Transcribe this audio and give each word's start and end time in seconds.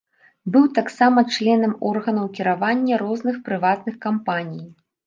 Быў 0.53 0.63
таксама 0.77 1.19
членам 1.35 1.77
органаў 1.91 2.33
кіравання 2.41 2.95
розных 3.07 3.35
прыватных 3.51 4.05
кампаніі. 4.09 4.69